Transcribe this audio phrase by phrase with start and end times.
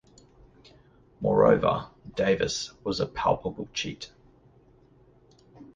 [1.19, 4.11] Moreover, Davis was a palpable cheat.